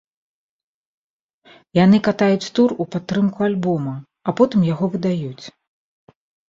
[1.83, 3.93] Яны катаюць тур у падтрымку альбома,
[4.27, 5.45] а потым яго выдаюць.